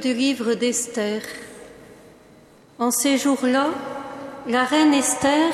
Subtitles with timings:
[0.00, 1.22] Du livre d'Esther.
[2.78, 3.68] En ces jours-là,
[4.46, 5.52] la reine Esther,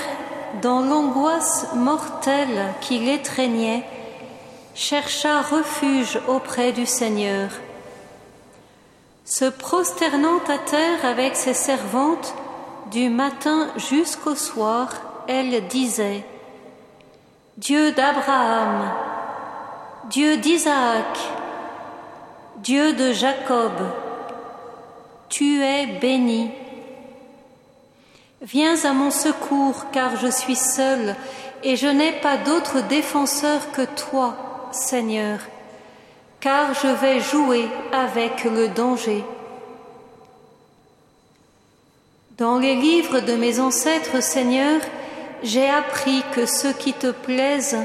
[0.61, 3.85] dans l'angoisse mortelle qui l'étreignait,
[4.75, 7.51] chercha refuge auprès du Seigneur.
[9.25, 12.35] Se prosternant à terre avec ses servantes,
[12.91, 14.89] du matin jusqu'au soir,
[15.29, 16.25] elle disait
[17.59, 18.91] Dieu d'Abraham,
[20.11, 21.19] Dieu d'Isaac,
[22.57, 23.73] Dieu de Jacob,
[25.33, 26.51] tu es béni.
[28.43, 31.17] Viens à mon secours car je suis seul
[31.63, 34.37] et je n'ai pas d'autre défenseur que toi,
[34.73, 35.39] Seigneur,
[36.39, 39.25] car je vais jouer avec le danger.
[42.37, 44.83] Dans les livres de mes ancêtres, Seigneur,
[45.43, 47.81] j'ai appris que ceux qui te plaisent,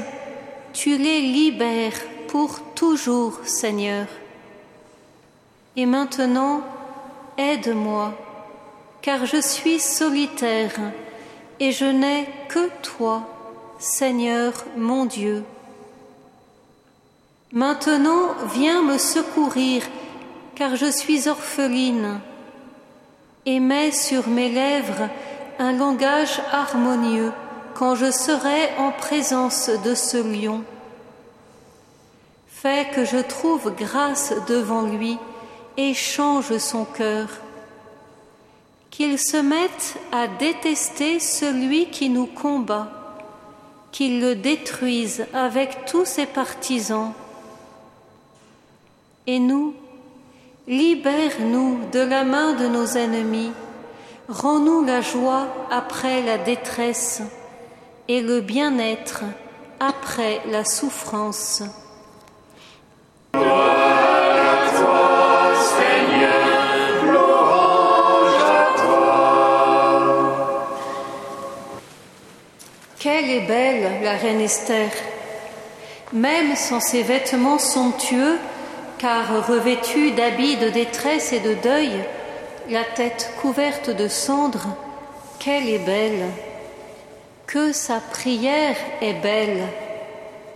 [0.74, 4.06] tu les libères pour toujours, Seigneur.
[5.76, 6.62] Et maintenant,
[7.38, 8.12] aide-moi,
[9.00, 10.74] car je suis solitaire
[11.60, 13.22] et je n'ai que toi,
[13.78, 15.44] Seigneur mon Dieu.
[17.52, 19.82] Maintenant, viens me secourir,
[20.54, 22.20] car je suis orpheline,
[23.46, 25.08] et mets sur mes lèvres
[25.58, 27.32] un langage harmonieux
[27.74, 30.62] quand je serai en présence de ce lion.
[32.48, 35.16] Fais que je trouve grâce devant lui
[35.78, 37.28] et change son cœur.
[38.90, 42.90] Qu'il se mette à détester celui qui nous combat,
[43.92, 47.12] qu'il le détruise avec tous ses partisans.
[49.28, 49.74] Et nous,
[50.66, 53.52] libère-nous de la main de nos ennemis,
[54.28, 57.22] rends-nous la joie après la détresse
[58.08, 59.22] et le bien-être
[59.78, 61.62] après la souffrance.
[73.28, 74.88] Est belle la reine Esther,
[76.14, 78.38] même sans ses vêtements somptueux,
[78.96, 81.90] car revêtue d'habits de détresse et de deuil,
[82.70, 84.68] la tête couverte de cendres,
[85.38, 86.24] qu'elle est belle
[87.46, 89.66] que sa prière est belle,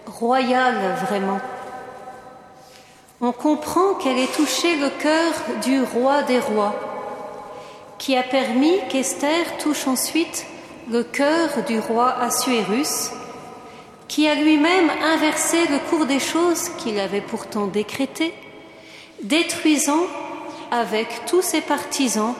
[0.06, 1.40] royale vraiment.
[3.20, 5.32] On comprend qu'elle ait touché le cœur
[5.62, 6.74] du roi des rois,
[7.98, 10.46] qui a permis qu'Esther touche ensuite
[10.90, 13.10] le cœur du roi Assuérus,
[14.08, 18.34] qui a lui-même inversé le cours des choses qu'il avait pourtant décrété,
[19.22, 20.06] détruisant
[20.70, 22.34] avec tous ses partisans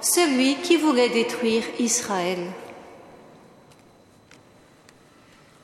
[0.00, 2.38] celui qui voulait détruire Israël.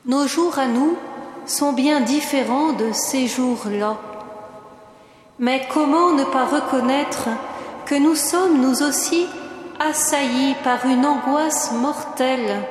[0.05, 0.97] Nos jours à nous
[1.45, 3.99] sont bien différents de ces jours-là.
[5.37, 7.29] Mais comment ne pas reconnaître
[7.85, 9.27] que nous sommes nous aussi
[9.81, 12.61] assaillis par une angoisse mortelle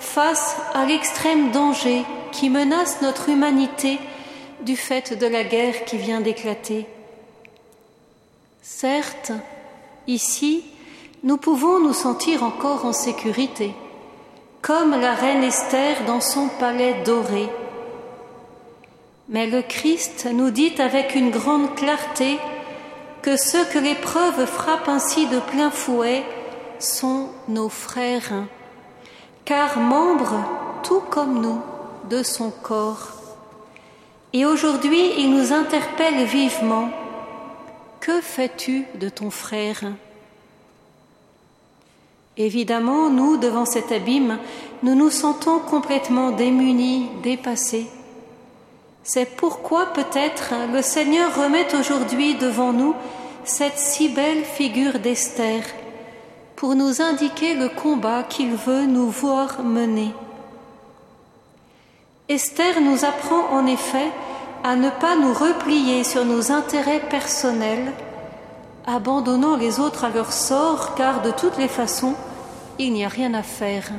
[0.00, 3.98] face à l'extrême danger qui menace notre humanité
[4.62, 6.86] du fait de la guerre qui vient d'éclater.
[8.62, 9.32] Certes,
[10.06, 10.64] ici,
[11.22, 13.74] nous pouvons nous sentir encore en sécurité
[14.62, 17.50] comme la reine Esther dans son palais doré.
[19.28, 22.38] Mais le Christ nous dit avec une grande clarté
[23.20, 26.24] que ceux que l'épreuve frappe ainsi de plein fouet
[26.84, 28.44] sont nos frères,
[29.44, 30.44] car membres,
[30.82, 31.60] tout comme nous,
[32.10, 33.08] de son corps.
[34.32, 36.90] Et aujourd'hui, il nous interpelle vivement.
[38.00, 39.80] Que fais-tu de ton frère?
[42.36, 44.38] Évidemment, nous, devant cet abîme,
[44.82, 47.86] nous nous sentons complètement démunis, dépassés.
[49.04, 52.94] C'est pourquoi peut-être le Seigneur remet aujourd'hui devant nous
[53.44, 55.62] cette si belle figure d'Esther
[56.64, 60.14] pour nous indiquer le combat qu'il veut nous voir mener.
[62.30, 64.10] Esther nous apprend en effet
[64.64, 67.92] à ne pas nous replier sur nos intérêts personnels,
[68.86, 72.14] abandonnant les autres à leur sort, car de toutes les façons,
[72.78, 73.90] il n'y a rien à faire.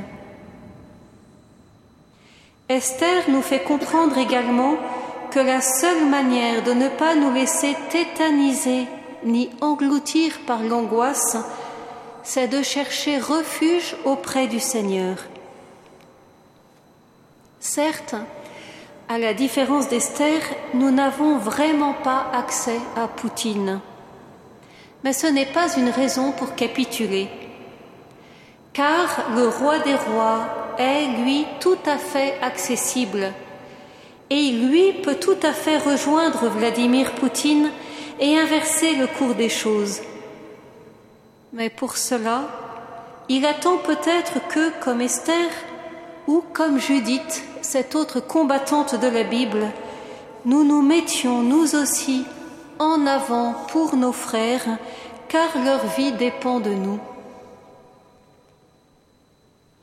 [2.68, 4.74] Esther nous fait comprendre également
[5.30, 8.88] que la seule manière de ne pas nous laisser tétaniser
[9.22, 11.36] ni engloutir par l'angoisse,
[12.26, 15.16] c'est de chercher refuge auprès du Seigneur.
[17.60, 18.16] Certes,
[19.08, 20.40] à la différence d'Esther,
[20.74, 23.78] nous n'avons vraiment pas accès à Poutine.
[25.04, 27.28] Mais ce n'est pas une raison pour capituler,
[28.72, 30.48] car le roi des rois
[30.78, 33.32] est, lui, tout à fait accessible,
[34.30, 37.70] et lui peut tout à fait rejoindre Vladimir Poutine
[38.18, 40.00] et inverser le cours des choses.
[41.56, 42.42] Mais pour cela,
[43.30, 45.48] il attend peut-être que, comme Esther
[46.26, 49.66] ou comme Judith, cette autre combattante de la Bible,
[50.44, 52.26] nous nous mettions nous aussi
[52.78, 54.66] en avant pour nos frères,
[55.30, 57.00] car leur vie dépend de nous.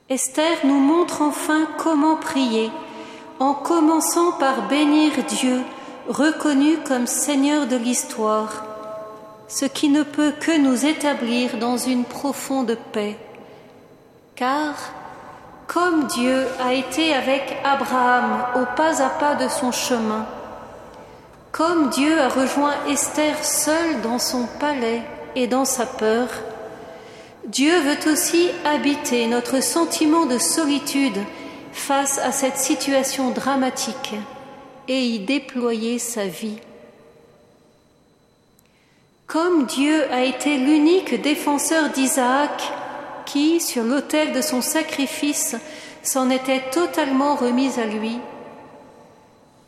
[0.10, 2.70] Esther nous montre enfin comment prier,
[3.40, 5.62] en commençant par bénir Dieu,
[6.08, 8.73] reconnu comme Seigneur de l'histoire,
[9.48, 13.18] ce qui ne peut que nous établir dans une profonde paix.
[14.36, 14.76] Car,
[15.68, 20.26] comme Dieu a été avec Abraham au pas à pas de son chemin,
[21.52, 25.04] comme Dieu a rejoint Esther seule dans son palais
[25.36, 26.28] et dans sa peur,
[27.48, 31.20] Dieu veut aussi habiter notre sentiment de solitude
[31.72, 34.16] face à cette situation dramatique
[34.88, 36.60] et y déployer sa vie.
[39.34, 42.72] Comme Dieu a été l'unique défenseur d'Isaac
[43.26, 45.56] qui, sur l'autel de son sacrifice,
[46.04, 48.20] s'en était totalement remis à lui,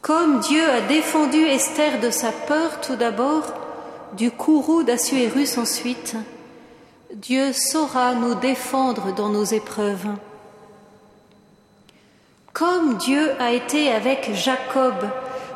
[0.04, 3.56] comme Dieu a défendu Esther de sa peur tout d'abord,
[4.14, 6.16] du courroux d'Assuérus ensuite,
[7.16, 10.10] Dieu saura nous défendre dans nos épreuves.
[12.54, 14.94] Comme Dieu a été avec Jacob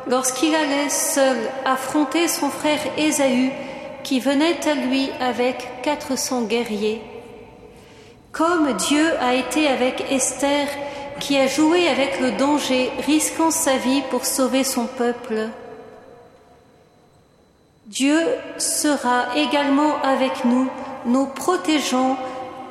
[0.08, 3.52] lorsqu'il allait seul affronter son frère Ésaü
[4.02, 7.02] qui venait à lui avec quatre cents guerriers.
[8.32, 10.68] Comme Dieu a été avec Esther
[11.18, 15.48] qui a joué avec le danger, risquant sa vie pour sauver son peuple.
[17.86, 18.20] Dieu
[18.56, 20.68] sera également avec nous,
[21.06, 22.16] nous protégeant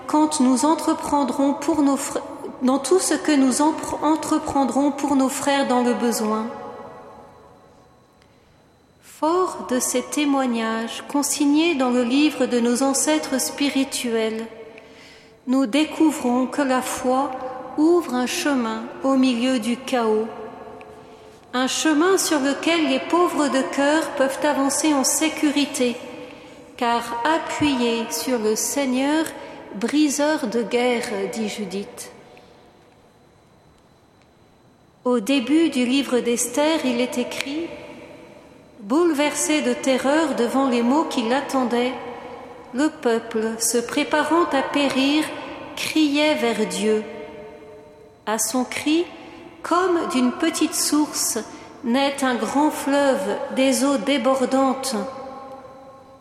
[0.07, 1.97] quand nous entreprendrons pour nos
[2.61, 6.47] dans tout ce que nous entreprendrons pour nos frères dans le besoin.
[9.19, 14.45] Fort de ces témoignages consignés dans le livre de nos ancêtres spirituels,
[15.45, 17.29] nous découvrons que la foi
[17.77, 20.25] ouvre un chemin au milieu du chaos,
[21.51, 25.97] un chemin sur lequel les pauvres de cœur peuvent avancer en sécurité,
[26.77, 29.25] car appuyés sur le Seigneur,
[29.75, 32.13] briseur de guerre, dit Judith.
[35.03, 37.67] Au début du livre d'Esther, il est écrit
[38.79, 41.93] Bouleversé de terreur devant les maux qui l'attendaient,
[42.73, 45.25] le peuple, se préparant à périr,
[45.75, 47.03] criait vers Dieu.
[48.25, 49.05] À son cri,
[49.63, 51.39] comme d'une petite source,
[51.83, 54.95] naît un grand fleuve des eaux débordantes.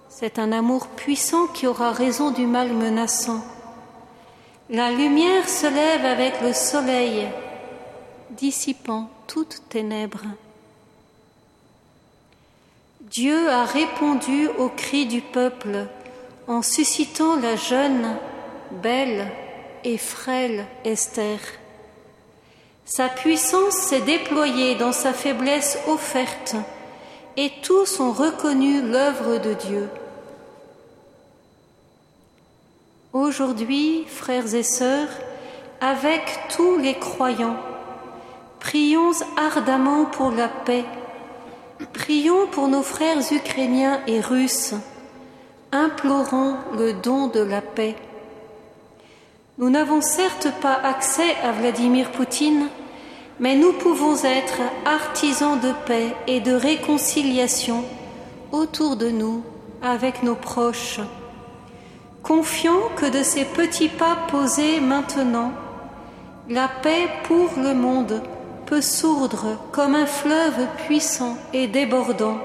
[0.09, 3.45] C'est un amour puissant qui aura raison du mal menaçant.
[4.69, 7.29] La lumière se lève avec le soleil,
[8.31, 10.25] dissipant toutes ténèbres.
[13.11, 15.87] Dieu a répondu au cri du peuple
[16.47, 18.17] en suscitant la jeune,
[18.83, 19.31] belle
[19.83, 21.39] et frêle Esther.
[22.85, 26.57] Sa puissance s'est déployée dans sa faiblesse offerte,
[27.39, 29.89] et tous ont reconnu l'œuvre de Dieu.
[33.15, 35.09] Aujourd'hui, frères et sœurs,
[35.81, 37.57] avec tous les croyants,
[38.61, 40.85] prions ardemment pour la paix,
[41.87, 44.75] prions pour nos frères ukrainiens et russes,
[45.73, 47.97] implorons le don de la paix.
[49.59, 52.69] Nous n'avons certes pas accès à Vladimir Poutine,
[53.41, 57.85] mais nous pouvons être artisans de paix et de réconciliation
[58.53, 59.43] autour de nous,
[59.83, 61.01] avec nos proches,
[62.23, 65.53] confiants que de ces petits pas posés maintenant,
[66.49, 68.23] la paix pour le monde
[68.69, 72.39] peut sourdre comme un fleuve puissant et débordant,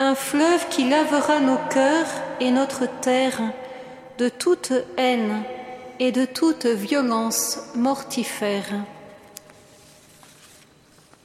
[0.00, 2.08] un fleuve qui lavera nos cœurs
[2.40, 3.40] et notre terre
[4.16, 5.42] de toute haine
[6.00, 8.72] et de toute violence mortifère.